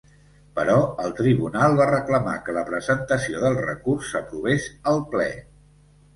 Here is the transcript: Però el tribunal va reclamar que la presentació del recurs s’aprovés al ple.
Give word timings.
Però 0.59 0.77
el 1.03 1.11
tribunal 1.19 1.77
va 1.79 1.87
reclamar 1.89 2.33
que 2.47 2.57
la 2.57 2.65
presentació 2.71 3.43
del 3.45 3.59
recurs 3.67 4.09
s’aprovés 4.15 4.69
al 4.95 5.01
ple. 5.15 5.31